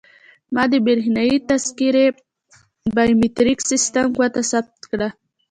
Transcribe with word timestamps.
ما 0.53 0.63
د 0.71 0.73
بریښنایي 0.85 1.37
تذکیرې 1.49 2.05
بایومتریک 2.95 3.59
سیستم 3.69 4.05
ګوته 4.17 4.41
ثبت 4.51 4.81
کړه. 4.91 5.09